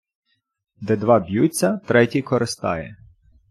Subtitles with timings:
[0.81, 2.97] Де два б'ються, третій користає.